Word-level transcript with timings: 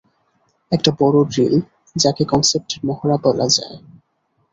একটা 0.71 0.91
বড় 0.99 1.17
ড্রিল 1.31 1.55
যাকে 1.95 2.23
কনসেপ্টের 2.25 2.79
মহড়া 2.87 3.17
বলা 3.25 3.47
যায়। 3.49 3.77